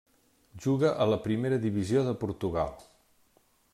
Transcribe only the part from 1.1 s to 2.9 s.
la Primera Divisió de Portugal.